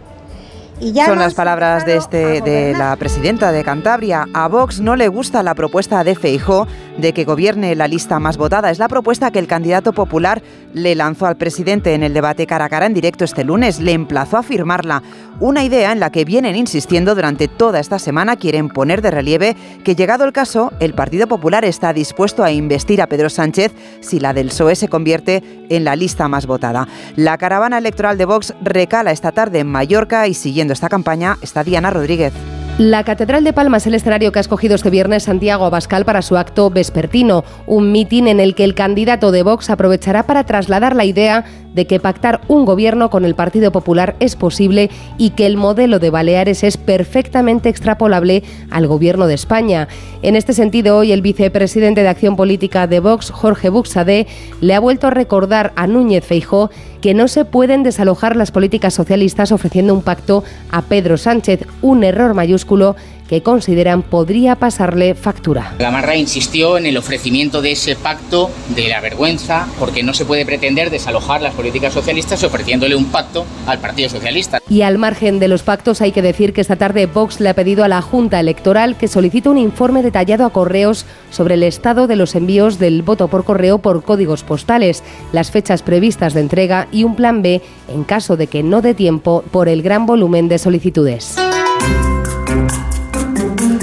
y 0.80 0.92
ya 0.94 1.06
Son 1.06 1.20
las 1.20 1.34
palabras 1.34 1.86
de, 1.86 1.98
este, 1.98 2.42
de 2.42 2.74
la 2.74 2.96
presidenta 2.96 3.52
de 3.52 3.64
Cantabria. 3.64 4.26
A 4.34 4.48
Vox 4.48 4.80
no 4.80 4.96
le 4.96 5.08
gusta 5.08 5.44
la 5.44 5.56
propuesta 5.56 6.04
de 6.04 6.16
Feijó 6.16 6.68
de 6.98 7.14
que 7.14 7.26
gobierne 7.26 7.76
la 7.76 7.88
lista 7.88 8.20
más 8.20 8.38
votada. 8.38 8.72
Es 8.72 8.80
la 8.80 8.88
propuesta 8.88 9.32
que 9.32 9.40
el 9.40 9.48
candidato 9.48 9.94
popular 9.94 10.42
le 10.74 10.96
lanzó 10.96 11.26
al 11.26 11.38
presidente 11.38 11.94
en 11.94 12.04
el 12.04 12.14
debate 12.14 12.48
cara 12.48 12.66
a 12.66 12.70
cara 12.70 12.86
en 12.86 12.94
directo 12.94 13.26
este 13.26 13.44
lunes. 13.44 13.80
Le 13.80 13.94
emplazó 13.94 14.38
a 14.38 14.44
firmarla. 14.44 15.04
Una 15.40 15.64
idea 15.64 15.92
en 15.92 16.00
la 16.00 16.12
que 16.12 16.26
vienen 16.26 16.56
insistiendo 16.56 17.16
durante 17.16 17.48
toda 17.48 17.80
esta 17.80 18.00
semana. 18.00 18.36
Quieren 18.38 18.70
poner 18.70 19.02
de 19.02 19.12
relieve 19.12 19.56
que, 19.84 19.96
llegado 19.96 20.24
el 20.26 20.34
caso, 20.34 20.72
el 20.80 20.94
Partido 20.94 21.28
Popular 21.28 21.66
está 21.66 21.94
dispuesto 21.94 22.44
a 22.44 22.52
investir 22.52 23.02
a 23.02 23.08
Pedro 23.08 23.30
Sánchez 23.30 23.74
si 24.02 24.20
la 24.20 24.34
del 24.34 24.48
PSOE 24.48 24.76
se 24.76 24.88
convierte 24.88 25.44
en 25.70 25.84
la 25.84 25.96
lista 25.96 26.28
más 26.28 26.46
votada. 26.46 26.88
La 27.16 27.38
caravana 27.38 27.78
electoral 27.78 28.18
de 28.18 28.26
Vox 28.26 28.54
recala 28.62 29.12
esta 29.12 29.32
tarde 29.32 29.60
en 29.60 29.68
Mallorca 29.68 30.28
y 30.28 30.34
siguiendo 30.34 30.74
esta 30.74 30.90
campaña 30.90 31.38
está 31.42 31.64
Diana 31.64 31.90
Rodríguez. 31.90 32.34
La 32.78 33.06
Catedral 33.06 33.46
de 33.46 33.54
Palma 33.54 33.78
es 33.78 33.88
el 33.88 33.94
escenario 33.94 34.34
que 34.34 34.40
ha 34.40 34.42
escogido 34.42 34.76
este 34.76 34.90
viernes 34.90 35.24
Santiago 35.24 35.64
Abascal 35.64 36.04
para 36.04 36.22
su 36.22 36.36
acto 36.36 36.70
vespertino, 36.70 37.46
un 37.68 37.94
mitin 37.94 38.28
en 38.28 38.42
el 38.42 38.54
que 38.54 38.66
el 38.66 38.76
candidato 38.76 39.32
de 39.32 39.44
Vox 39.44 39.70
aprovechará 39.70 40.24
para 40.24 40.44
trasladar 40.44 40.94
la 40.94 41.06
idea 41.06 41.46
de 41.76 41.86
que 41.86 42.00
pactar 42.00 42.42
un 42.48 42.66
gobierno 42.66 43.10
con 43.10 43.26
el 43.26 43.36
Partido 43.36 43.72
Popular 43.72 44.16
es 44.20 44.36
posible 44.36 44.90
y 45.18 45.32
que 45.32 45.46
el 45.46 45.58
modelo 45.58 46.00
de 46.00 46.10
Baleares 46.10 46.64
es 46.64 46.78
perfectamente 46.78 47.70
extrapolable 47.70 48.44
al 48.72 48.88
gobierno 48.88 49.28
de 49.28 49.36
España. 49.36 49.88
En 50.22 50.36
este 50.36 50.54
sentido, 50.54 50.98
hoy 50.98 51.12
el 51.12 51.22
vicepresidente 51.22 52.02
de 52.02 52.08
Acción 52.08 52.36
Política 52.36 52.88
de 52.88 53.02
Vox, 53.02 53.30
Jorge 53.30 53.70
Buxade, 53.70 54.26
le 54.62 54.74
ha 54.74 54.80
vuelto 54.80 55.08
a 55.08 55.12
recordar 55.12 55.74
a 55.76 55.86
Núñez 55.86 56.26
Feijó 56.26 56.72
que 57.02 57.14
no 57.14 57.28
se 57.28 57.46
pueden 57.46 57.84
desalojar 57.84 58.36
las 58.36 58.50
políticas 58.50 58.94
socialistas 58.94 59.52
ofreciendo 59.52 59.94
un 59.94 60.02
pacto 60.02 60.44
a 60.72 60.82
Pedro 60.82 61.18
Sánchez, 61.18 61.68
un 61.82 62.04
error 62.04 62.34
mayúsculo 62.34 62.96
que 63.28 63.42
consideran 63.42 64.04
podría 64.04 64.56
pasarle 64.56 65.16
factura. 65.16 65.74
Gamarra 65.80 66.16
insistió 66.16 66.78
en 66.78 66.86
el 66.86 66.98
ofrecimiento 66.98 67.62
de 67.62 67.72
ese 67.72 67.96
pacto 67.96 68.50
de 68.76 68.88
la 68.88 69.02
vergüenza 69.02 69.68
porque 69.80 70.04
no 70.04 70.14
se 70.14 70.26
puede 70.26 70.46
pretender 70.46 70.90
desalojar 70.90 71.42
las 71.42 71.54
políticas 71.54 71.94
socialistas 71.94 72.44
ofreciéndole 72.44 72.96
un 72.96 73.06
pacto 73.06 73.46
al 73.68 73.80
Partido 73.80 74.10
Socialista. 74.10 74.60
Y 74.70 74.82
al 74.82 74.98
margen 74.98 75.40
de 75.40 75.48
los 75.48 75.64
pactos 75.64 76.02
hay 76.02 76.12
que 76.12 76.22
decir 76.22 76.54
que 76.54 76.62
esta 76.62 76.76
tarde 76.76 77.06
Vox 77.06 77.40
le 77.40 77.50
ha 77.50 77.54
pedido 77.54 77.84
a 77.84 77.88
la 77.88 78.02
Junta 78.02 78.40
Electoral 78.40 78.98
que 78.98 79.08
solicite 79.08 79.50
un 79.50 79.58
informe 79.58 80.04
detallado 80.04 80.46
a 80.46 80.52
correos 80.52 81.06
sobre 81.32 81.56
el 81.56 81.64
estado 81.64 82.08
de 82.08 82.16
los 82.16 82.36
envíos 82.36 82.80
del 82.80 83.02
voto 83.02 83.28
por 83.28 83.44
correo 83.44 83.80
por 83.80 84.04
códigos 84.04 84.44
postales, 84.44 85.04
las 85.32 85.52
fechas 85.52 85.82
previstas 85.82 86.34
de 86.34 86.42
entrega 86.42 86.88
y 86.92 87.04
un 87.04 87.16
plan 87.16 87.42
B 87.42 87.62
en 87.88 88.04
caso 88.04 88.38
de 88.38 88.48
que 88.48 88.64
no 88.64 88.82
dé 88.82 88.94
tiempo 88.94 89.44
por 89.52 89.70
el 89.70 89.82
gran 89.82 90.06
volumen 90.06 90.48
de 90.48 90.58
solicitudes. 90.60 91.36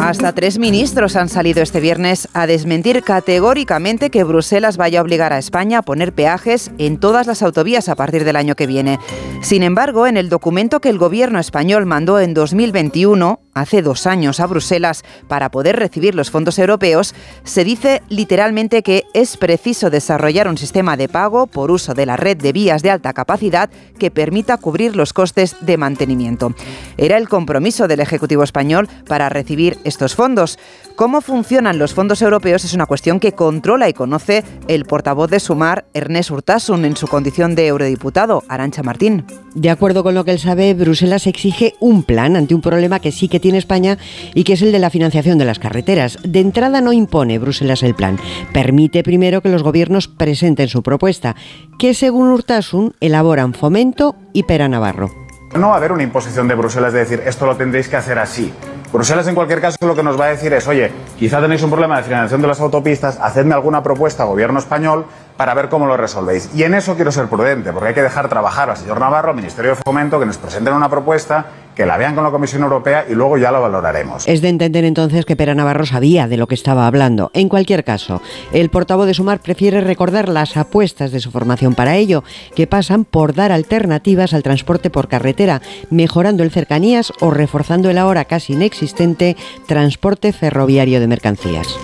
Hasta 0.03 0.33
tres 0.33 0.59
ministros 0.59 1.15
han 1.15 1.29
salido 1.29 1.63
este 1.63 1.79
viernes 1.79 2.27
a 2.33 2.49
desmentir 2.49 3.05
categóricamente 3.05 4.11
que 4.11 4.25
Bruselas 4.25 4.77
vaya 4.77 4.99
a 4.99 5.03
obligar 5.03 5.33
a 5.33 5.39
España 5.39 5.79
a 5.79 5.83
poner 5.83 6.13
peajes 6.13 6.73
en 6.79 6.99
todas 6.99 7.29
las 7.29 7.41
autovías 7.41 7.89
a 7.89 7.95
partir 7.95 8.25
del 8.25 8.35
año 8.35 8.57
que 8.57 8.67
viene. 8.67 8.99
Sin 9.43 9.63
embargo, 9.63 10.09
en 10.09 10.17
el 10.17 10.29
documento 10.29 10.81
que 10.81 10.89
el 10.89 10.99
gobierno 10.99 11.39
español 11.39 11.87
mandó 11.87 12.19
en 12.19 12.35
2021, 12.35 13.39
hace 13.55 13.83
dos 13.83 14.07
años, 14.07 14.41
a 14.41 14.47
Bruselas 14.47 15.05
para 15.29 15.51
poder 15.51 15.77
recibir 15.77 16.15
los 16.15 16.31
fondos 16.31 16.59
europeos, 16.59 17.15
se 17.45 17.65
dice 17.65 18.03
literalmente 18.09 18.83
que 18.83 19.05
es 19.15 19.37
preciso 19.37 19.91
desarrollar 19.91 20.49
un 20.49 20.59
sistema 20.59 20.97
de 20.97 21.09
pago 21.09 21.47
por 21.47 21.71
uso 21.71 21.95
de 21.95 22.07
la 22.07 22.17
red 22.17 22.37
de 22.37 22.53
vías 22.53 22.83
de 22.83 22.91
alta 22.91 23.13
capacidad 23.13 23.71
que 23.99 24.11
permita 24.11 24.57
cubrir 24.57 24.97
los 24.97 25.13
costes 25.13 25.57
de 25.61 25.77
mantenimiento. 25.77 26.55
Era 26.97 27.17
el 27.17 27.29
compromiso 27.29 27.89
del 27.89 28.01
Ejecutivo 28.01 28.43
español 28.43 28.89
para 29.07 29.29
recibir 29.29 29.79
estos 29.85 30.15
fondos. 30.15 30.59
Cómo 30.97 31.21
funcionan 31.21 31.79
los 31.79 31.95
fondos 31.95 32.23
europeos 32.23 32.65
es 32.65 32.75
una 32.75 32.87
cuestión 32.87 33.21
que 33.21 33.33
controla 33.33 33.89
y 33.89 33.93
conoce 33.93 34.45
el 34.69 34.85
portavoz 34.85 35.31
de 35.31 35.41
Sumar, 35.41 35.87
Ernest 35.95 36.31
Urtasun, 36.31 36.85
en 36.85 36.97
su 36.97 37.07
condición 37.07 37.55
de 37.55 37.67
eurodiputado, 37.67 38.45
Arancha 38.49 38.83
Martín. 38.83 39.25
De 39.55 39.71
acuerdo 39.71 40.03
con 40.03 40.15
lo 40.15 40.25
que 40.25 40.33
él 40.33 40.39
sabe, 40.39 40.75
Bruselas 40.75 41.27
exige 41.27 41.75
un 41.81 42.03
plan 42.03 42.37
ante 42.37 42.55
un 42.55 42.61
problema 42.61 43.01
que 43.01 43.13
sí 43.13 43.29
que 43.29 43.41
tiene 43.43 43.59
España 43.59 43.99
y 44.35 44.45
que 44.45 44.55
es 44.55 44.63
el 44.63 44.73
de 44.73 44.79
la 44.79 44.89
financiación 44.89 45.37
de 45.37 45.45
las 45.45 45.59
carreteras. 45.59 46.19
De 46.25 46.41
entrada 46.41 46.81
no 46.81 46.95
impone 46.95 47.39
Bruselas 47.39 47.83
el 47.83 47.95
plan, 47.95 48.19
permite 48.55 49.03
primero 49.03 49.43
que 49.43 49.51
los 49.51 49.63
gobiernos 49.63 50.09
presenten 50.09 50.69
su 50.69 50.83
propuesta, 50.83 51.37
que 51.79 51.93
según 51.93 52.29
Urtasun 52.29 52.95
elaboran 53.01 53.53
Fomento 53.53 54.17
y 54.33 54.45
Pera 54.45 54.69
Navarro. 54.69 55.11
No 55.55 55.69
va 55.69 55.75
a 55.75 55.77
haber 55.77 55.93
una 55.93 56.03
imposición 56.03 56.49
de 56.49 56.55
Bruselas 56.55 56.95
de 56.95 57.01
decir 57.01 57.23
esto 57.27 57.45
lo 57.45 57.57
tendréis 57.57 57.87
que 57.87 57.97
hacer 57.97 58.19
así. 58.19 58.51
Bruselas 58.91 59.27
en 59.27 59.35
cualquier 59.35 59.61
caso 59.61 59.77
lo 59.87 59.95
que 59.95 60.03
nos 60.03 60.19
va 60.19 60.27
a 60.27 60.29
decir 60.29 60.53
es, 60.55 60.67
oye, 60.67 60.91
quizá 61.19 61.41
tenéis 61.41 61.63
un 61.63 61.71
problema 61.71 61.99
de 61.99 62.05
financiación 62.05 62.41
de 62.41 62.49
las 62.49 62.61
autopistas, 62.61 63.19
hacedme 63.21 63.55
alguna 63.55 63.83
propuesta, 63.83 64.25
gobierno 64.25 64.59
español, 64.59 65.07
para 65.37 65.55
ver 65.55 65.69
cómo 65.69 65.87
lo 65.87 65.97
resolvéis. 65.97 66.51
Y 66.55 66.63
en 66.63 66.75
eso 66.75 66.95
quiero 66.95 67.13
ser 67.13 67.27
prudente, 67.27 67.73
porque 67.73 67.89
hay 67.89 67.95
que 67.95 68.03
dejar 68.03 68.29
trabajar 68.29 68.71
al 68.71 68.77
señor 68.77 69.01
Navarro, 69.01 69.31
al 69.31 69.37
Ministerio 69.37 69.73
de 69.73 69.77
Fomento, 69.77 70.19
que 70.21 70.27
nos 70.27 70.39
presenten 70.39 70.73
una 70.73 70.89
propuesta, 70.89 71.47
que 71.75 71.87
la 71.87 71.97
vean 71.97 72.15
con 72.15 72.25
la 72.25 72.31
Comisión 72.31 72.63
Europea 72.63 73.05
y 73.09 73.15
luego 73.15 73.39
ya 73.39 73.51
lo 73.51 73.61
valoraremos. 73.61 74.27
Es 74.29 74.43
de 74.43 74.49
entender 74.49 74.85
entonces 74.85 75.25
que 75.25 75.37
Pera 75.37 75.55
Navarro 75.55 75.87
sabía 75.87 76.29
de 76.29 76.37
lo 76.37 76.47
que 76.47 76.55
estaba 76.55 76.87
hablando. 76.87 77.31
En 77.35 77.49
cualquier 77.49 77.85
caso, 77.85 78.23
el 78.53 78.71
portavoz 78.71 79.07
de 79.07 79.15
Sumar 79.15 79.41
prefiere 79.41 79.81
recordar 79.81 80.29
las 80.29 80.57
apuestas 80.57 81.13
de 81.13 81.21
su 81.21 81.31
formación 81.31 81.75
para 81.75 81.97
ello, 81.97 82.25
que 82.55 82.67
pasan 82.67 83.05
por 83.05 83.35
dar 83.35 83.53
alternativas 83.53 84.35
al 84.35 84.43
transporte 84.43 84.91
por 84.91 85.09
carretera, 85.09 85.63
mejorando 85.91 86.43
el 86.43 86.51
cercanías 86.51 87.13
o 87.21 87.31
reforzando 87.31 87.91
el 87.91 87.99
ahora 87.99 88.25
casi 88.25 88.53
inexistente 88.55 89.37
transporte 89.67 90.33
ferroviario 90.33 91.01
de 91.01 91.07
mercancías. 91.07 91.79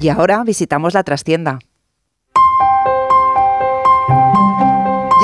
Y 0.00 0.08
ahora 0.10 0.44
visitamos 0.44 0.94
la 0.94 1.02
trastienda. 1.02 1.58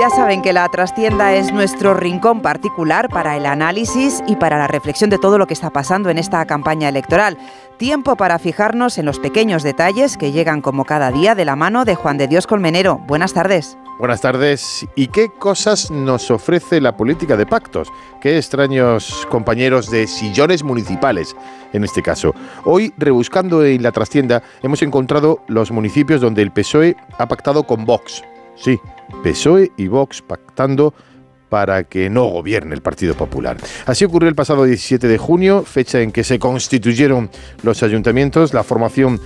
Ya 0.04 0.10
saben 0.10 0.42
que 0.42 0.52
la 0.52 0.68
trastienda 0.68 1.32
es 1.32 1.50
nuestro 1.50 1.94
rincón 1.94 2.42
particular 2.42 3.08
para 3.08 3.38
el 3.38 3.46
análisis 3.46 4.22
y 4.26 4.36
para 4.36 4.58
la 4.58 4.66
reflexión 4.66 5.08
de 5.08 5.16
todo 5.16 5.38
lo 5.38 5.46
que 5.46 5.54
está 5.54 5.70
pasando 5.70 6.10
en 6.10 6.18
esta 6.18 6.44
campaña 6.44 6.90
electoral. 6.90 7.38
Tiempo 7.78 8.14
para 8.14 8.38
fijarnos 8.38 8.98
en 8.98 9.06
los 9.06 9.18
pequeños 9.18 9.62
detalles 9.62 10.18
que 10.18 10.30
llegan 10.30 10.60
como 10.60 10.84
cada 10.84 11.10
día 11.10 11.34
de 11.34 11.46
la 11.46 11.56
mano 11.56 11.86
de 11.86 11.94
Juan 11.94 12.18
de 12.18 12.28
Dios 12.28 12.46
Colmenero. 12.46 12.98
Buenas 13.06 13.32
tardes. 13.32 13.78
Buenas 13.98 14.20
tardes. 14.20 14.86
¿Y 14.94 15.06
qué 15.06 15.30
cosas 15.30 15.90
nos 15.90 16.30
ofrece 16.30 16.82
la 16.82 16.98
política 16.98 17.38
de 17.38 17.46
pactos? 17.46 17.88
Qué 18.20 18.36
extraños 18.36 19.26
compañeros 19.30 19.90
de 19.90 20.06
sillones 20.06 20.62
municipales, 20.64 21.34
en 21.72 21.82
este 21.82 22.02
caso. 22.02 22.34
Hoy, 22.64 22.92
rebuscando 22.98 23.64
en 23.64 23.82
la 23.82 23.90
trastienda, 23.90 24.42
hemos 24.62 24.82
encontrado 24.82 25.40
los 25.46 25.70
municipios 25.70 26.20
donde 26.20 26.42
el 26.42 26.52
PSOE 26.52 26.94
ha 27.16 27.26
pactado 27.26 27.62
con 27.62 27.86
Vox. 27.86 28.22
Sí, 28.56 28.78
PSOE 29.22 29.72
y 29.76 29.88
Vox 29.88 30.22
pactando 30.22 30.94
para 31.48 31.84
que 31.84 32.10
no 32.10 32.24
gobierne 32.24 32.74
el 32.74 32.82
Partido 32.82 33.14
Popular. 33.14 33.56
Así 33.86 34.04
ocurrió 34.04 34.28
el 34.28 34.34
pasado 34.34 34.64
17 34.64 35.06
de 35.06 35.18
junio, 35.18 35.62
fecha 35.62 36.00
en 36.00 36.10
que 36.10 36.24
se 36.24 36.38
constituyeron 36.38 37.30
los 37.62 37.82
ayuntamientos. 37.82 38.52
La 38.52 38.64
formación 38.64 39.20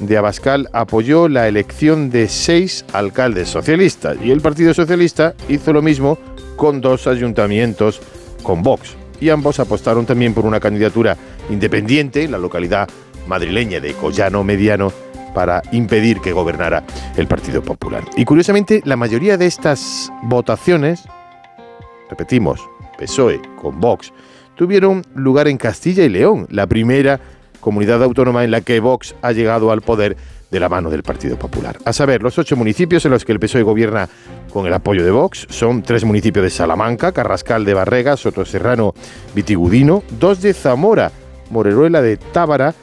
de 0.00 0.16
Abascal 0.16 0.68
apoyó 0.72 1.28
la 1.28 1.46
elección 1.46 2.10
de 2.10 2.28
seis 2.28 2.84
alcaldes 2.92 3.48
socialistas 3.48 4.16
y 4.24 4.30
el 4.30 4.40
Partido 4.40 4.72
Socialista 4.72 5.34
hizo 5.48 5.72
lo 5.72 5.82
mismo 5.82 6.18
con 6.56 6.80
dos 6.80 7.06
ayuntamientos 7.06 8.00
con 8.42 8.62
Vox. 8.62 8.96
Y 9.20 9.28
ambos 9.28 9.60
apostaron 9.60 10.06
también 10.06 10.34
por 10.34 10.46
una 10.46 10.60
candidatura 10.60 11.16
independiente 11.50 12.24
en 12.24 12.32
la 12.32 12.38
localidad 12.38 12.88
madrileña 13.26 13.80
de 13.80 13.92
Collano 13.92 14.42
Mediano 14.42 14.92
para 15.34 15.62
impedir 15.72 16.20
que 16.20 16.32
gobernara 16.32 16.84
el 17.16 17.26
Partido 17.26 17.62
Popular. 17.62 18.04
Y 18.16 18.24
curiosamente, 18.24 18.80
la 18.84 18.96
mayoría 18.96 19.36
de 19.36 19.46
estas 19.46 20.10
votaciones, 20.22 21.04
repetimos, 22.08 22.60
PSOE 22.98 23.42
con 23.60 23.80
Vox, 23.80 24.12
tuvieron 24.54 25.02
lugar 25.14 25.48
en 25.48 25.58
Castilla 25.58 26.04
y 26.04 26.08
León, 26.08 26.46
la 26.50 26.66
primera 26.66 27.20
comunidad 27.60 28.02
autónoma 28.02 28.44
en 28.44 28.50
la 28.50 28.60
que 28.60 28.80
Vox 28.80 29.14
ha 29.22 29.32
llegado 29.32 29.72
al 29.72 29.80
poder 29.80 30.16
de 30.50 30.60
la 30.60 30.68
mano 30.68 30.90
del 30.90 31.02
Partido 31.02 31.36
Popular. 31.36 31.78
A 31.84 31.92
saber, 31.92 32.22
los 32.22 32.38
ocho 32.38 32.56
municipios 32.56 33.04
en 33.04 33.10
los 33.10 33.24
que 33.24 33.32
el 33.32 33.40
PSOE 33.40 33.62
gobierna 33.62 34.08
con 34.52 34.66
el 34.66 34.72
apoyo 34.72 35.04
de 35.04 35.10
Vox 35.10 35.46
son 35.50 35.82
tres 35.82 36.04
municipios 36.04 36.44
de 36.44 36.50
Salamanca, 36.50 37.10
Carrascal 37.10 37.64
de 37.64 37.74
Barrega, 37.74 38.16
Sotoserrano, 38.16 38.94
Vitigudino, 39.34 40.04
dos 40.20 40.42
de 40.42 40.54
Zamora, 40.54 41.10
Moreruela 41.50 42.02
de 42.02 42.18
Tábara, 42.18 42.74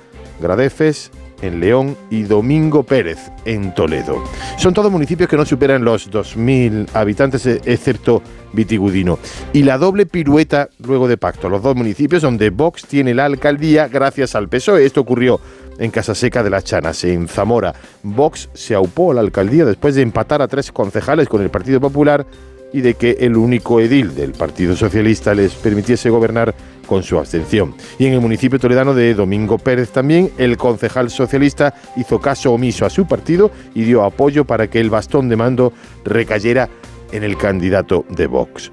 Gradefes 0.42 1.12
en 1.42 1.60
León 1.60 1.98
y 2.10 2.24
Domingo 2.24 2.84
Pérez 2.84 3.32
en 3.46 3.74
Toledo. 3.74 4.24
Son 4.58 4.74
todos 4.74 4.92
municipios 4.92 5.30
que 5.30 5.38
no 5.38 5.46
superan 5.46 5.84
los 5.84 6.12
2.000 6.12 6.88
habitantes, 6.94 7.46
e- 7.46 7.62
excepto 7.66 8.22
Vitigudino. 8.54 9.18
Y 9.54 9.64
la 9.64 9.78
doble 9.78 10.06
pirueta 10.06 10.70
luego 10.80 11.08
de 11.08 11.18
pacto, 11.18 11.50
los 11.50 11.64
dos 11.64 11.76
municipios 11.76 12.22
donde 12.22 12.50
Vox 12.50 12.86
tiene 12.86 13.14
la 13.14 13.26
alcaldía 13.26 13.88
gracias 13.88 14.36
al 14.36 14.50
PSOE. 14.50 14.86
Esto 14.86 15.02
ocurrió 15.02 15.40
en 15.80 15.90
Casaseca 15.90 16.44
de 16.44 16.50
las 16.50 16.64
Chanas, 16.64 17.04
en 17.04 17.28
Zamora. 17.28 17.74
Vox 18.04 18.50
se 18.54 18.76
aupó 18.76 19.12
a 19.12 19.16
la 19.16 19.22
alcaldía 19.22 19.66
después 19.66 19.96
de 19.96 20.02
empatar 20.02 20.42
a 20.42 20.48
tres 20.48 20.72
concejales 20.72 21.28
con 21.30 21.42
el 21.42 21.50
Partido 21.50 21.80
Popular 21.80 22.26
y 22.74 22.82
de 22.82 22.94
que 22.94 23.18
el 23.20 23.38
único 23.38 23.80
edil 23.80 24.16
del 24.16 24.32
Partido 24.32 24.76
Socialista 24.76 25.34
les 25.34 25.54
permitiese 25.54 26.10
gobernar 26.10 26.54
con 26.88 27.04
su 27.04 27.18
abstención. 27.18 27.76
Y 28.00 28.06
en 28.06 28.14
el 28.14 28.22
municipio 28.22 28.60
toledano 28.60 28.94
de 28.94 29.14
Domingo 29.14 29.58
Pérez 29.58 29.92
también, 29.92 30.32
el 30.38 30.58
concejal 30.58 31.10
socialista 31.10 31.74
hizo 31.96 32.20
caso 32.20 32.52
omiso 32.52 32.86
a 32.86 32.90
su 32.90 33.08
partido 33.08 33.52
y 33.74 33.84
dio 33.84 34.04
apoyo 34.04 34.46
para 34.46 34.68
que 34.68 34.80
el 34.80 34.90
bastón 34.90 35.30
de 35.30 35.36
mando 35.36 35.74
recayera 36.04 36.70
en 37.12 37.24
el 37.24 37.38
candidato 37.38 38.06
de 38.10 38.28
Vox. 38.28 38.72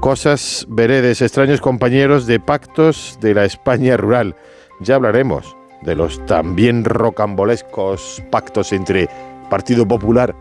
Cosas 0.00 0.66
veredes, 0.68 1.22
extraños 1.22 1.60
compañeros 1.60 2.26
de 2.26 2.40
pactos 2.40 3.18
de 3.20 3.34
la 3.34 3.44
España 3.44 3.96
rural. 3.96 4.34
Ya 4.80 4.96
hablaremos 4.96 5.56
de 5.82 5.94
los 5.94 6.24
también 6.26 6.84
rocambolescos 6.84 8.22
pactos 8.30 8.72
entre 8.72 9.08
Partido 9.50 9.86
Popular 9.86 10.34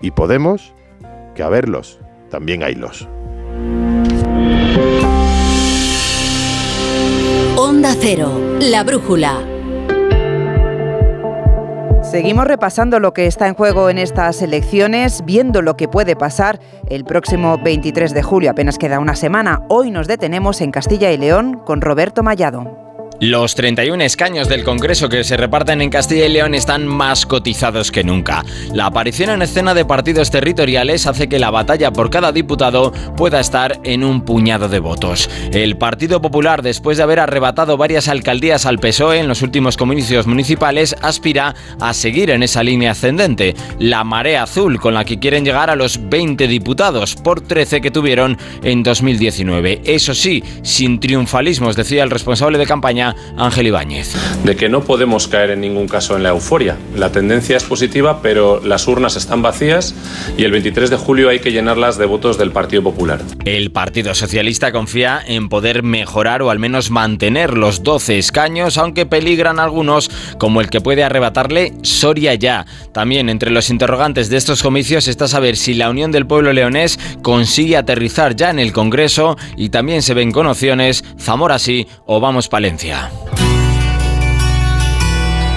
y 0.00 0.10
Podemos, 0.10 0.74
que 1.34 1.42
a 1.42 1.48
verlos, 1.48 2.00
también 2.30 2.62
haylos. 2.62 3.08
Onda 7.56 7.94
Cero, 8.00 8.30
la 8.60 8.82
brújula. 8.84 9.38
Seguimos 12.02 12.46
repasando 12.46 12.98
lo 12.98 13.12
que 13.12 13.26
está 13.26 13.46
en 13.46 13.54
juego 13.54 13.88
en 13.88 13.96
estas 13.96 14.42
elecciones, 14.42 15.24
viendo 15.24 15.62
lo 15.62 15.76
que 15.76 15.86
puede 15.86 16.16
pasar 16.16 16.58
el 16.88 17.04
próximo 17.04 17.58
23 17.62 18.12
de 18.12 18.22
julio. 18.22 18.50
Apenas 18.50 18.78
queda 18.78 18.98
una 18.98 19.14
semana. 19.14 19.62
Hoy 19.68 19.92
nos 19.92 20.08
detenemos 20.08 20.60
en 20.60 20.72
Castilla 20.72 21.12
y 21.12 21.18
León 21.18 21.60
con 21.64 21.80
Roberto 21.80 22.24
Mallado. 22.24 22.89
Los 23.20 23.54
31 23.54 24.02
escaños 24.02 24.48
del 24.48 24.64
Congreso 24.64 25.10
que 25.10 25.24
se 25.24 25.36
reparten 25.36 25.82
en 25.82 25.90
Castilla 25.90 26.24
y 26.24 26.30
León 26.30 26.54
están 26.54 26.86
más 26.86 27.26
cotizados 27.26 27.92
que 27.92 28.02
nunca. 28.02 28.46
La 28.72 28.86
aparición 28.86 29.28
en 29.28 29.42
escena 29.42 29.74
de 29.74 29.84
partidos 29.84 30.30
territoriales 30.30 31.06
hace 31.06 31.28
que 31.28 31.38
la 31.38 31.50
batalla 31.50 31.92
por 31.92 32.08
cada 32.08 32.32
diputado 32.32 32.92
pueda 33.18 33.38
estar 33.38 33.78
en 33.84 34.04
un 34.04 34.22
puñado 34.22 34.70
de 34.70 34.78
votos. 34.78 35.28
El 35.52 35.76
Partido 35.76 36.22
Popular, 36.22 36.62
después 36.62 36.96
de 36.96 37.02
haber 37.02 37.20
arrebatado 37.20 37.76
varias 37.76 38.08
alcaldías 38.08 38.64
al 38.64 38.78
PSOE 38.78 39.18
en 39.18 39.28
los 39.28 39.42
últimos 39.42 39.76
comicios 39.76 40.26
municipales, 40.26 40.96
aspira 41.02 41.54
a 41.78 41.92
seguir 41.92 42.30
en 42.30 42.42
esa 42.42 42.62
línea 42.62 42.92
ascendente. 42.92 43.54
La 43.78 44.02
marea 44.02 44.44
azul, 44.44 44.80
con 44.80 44.94
la 44.94 45.04
que 45.04 45.18
quieren 45.18 45.44
llegar 45.44 45.68
a 45.68 45.76
los 45.76 46.08
20 46.08 46.48
diputados, 46.48 47.16
por 47.16 47.42
13 47.42 47.82
que 47.82 47.90
tuvieron 47.90 48.38
en 48.62 48.82
2019. 48.82 49.82
Eso 49.84 50.14
sí, 50.14 50.42
sin 50.62 51.00
triunfalismos, 51.00 51.76
decía 51.76 52.02
el 52.02 52.08
responsable 52.08 52.56
de 52.56 52.64
campaña 52.64 53.09
Ángel 53.36 53.68
Ibáñez. 53.68 54.14
De 54.44 54.56
que 54.56 54.68
no 54.68 54.82
podemos 54.82 55.28
caer 55.28 55.50
en 55.50 55.60
ningún 55.60 55.88
caso 55.88 56.16
en 56.16 56.22
la 56.22 56.30
euforia. 56.30 56.76
La 56.96 57.12
tendencia 57.12 57.56
es 57.56 57.64
positiva, 57.64 58.20
pero 58.22 58.60
las 58.64 58.86
urnas 58.88 59.16
están 59.16 59.42
vacías 59.42 59.94
y 60.36 60.44
el 60.44 60.52
23 60.52 60.90
de 60.90 60.96
julio 60.96 61.28
hay 61.28 61.40
que 61.40 61.52
llenarlas 61.52 61.98
de 61.98 62.06
votos 62.06 62.38
del 62.38 62.50
Partido 62.50 62.82
Popular. 62.82 63.20
El 63.44 63.70
Partido 63.70 64.14
Socialista 64.14 64.72
confía 64.72 65.20
en 65.26 65.48
poder 65.48 65.82
mejorar 65.82 66.42
o 66.42 66.50
al 66.50 66.58
menos 66.58 66.90
mantener 66.90 67.56
los 67.56 67.82
12 67.82 68.18
escaños, 68.18 68.78
aunque 68.78 69.06
peligran 69.06 69.58
algunos, 69.58 70.10
como 70.38 70.60
el 70.60 70.70
que 70.70 70.80
puede 70.80 71.04
arrebatarle 71.04 71.72
Soria 71.82 72.34
ya. 72.34 72.66
También 72.92 73.28
entre 73.28 73.50
los 73.50 73.70
interrogantes 73.70 74.30
de 74.30 74.36
estos 74.36 74.62
comicios 74.62 75.08
está 75.08 75.28
saber 75.28 75.56
si 75.56 75.74
la 75.74 75.90
Unión 75.90 76.12
del 76.12 76.26
Pueblo 76.26 76.52
Leonés 76.52 76.98
consigue 77.22 77.76
aterrizar 77.76 78.36
ya 78.36 78.50
en 78.50 78.58
el 78.58 78.72
Congreso 78.72 79.36
y 79.56 79.70
también 79.70 80.02
se 80.02 80.14
ven 80.14 80.32
con 80.32 80.46
opciones 80.46 81.04
Zamora 81.18 81.58
sí 81.58 81.86
o 82.06 82.20
Vamos 82.20 82.48
Palencia. 82.48 82.99
Пока. 83.00 83.39